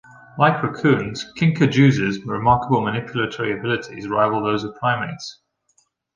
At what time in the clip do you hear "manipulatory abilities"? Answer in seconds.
2.81-4.07